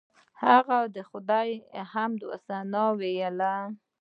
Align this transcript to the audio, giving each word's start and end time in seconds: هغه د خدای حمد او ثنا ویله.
هغه 0.43 0.79
د 0.95 0.97
خدای 1.09 1.49
حمد 1.91 2.21
او 2.27 2.33
ثنا 2.45 2.85
ویله. 2.99 3.55